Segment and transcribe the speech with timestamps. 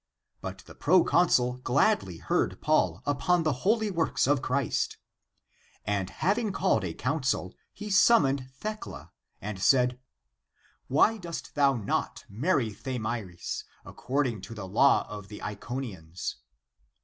[0.37, 4.97] 2^ But the proconsul gladly heard Paul upon the holy works of Christ.^^
[5.85, 9.11] And having called a council he summoned Thecla
[9.41, 9.99] and said,"
[10.87, 16.37] Why dost thou not marry Thamyris, according to the law of the Iconians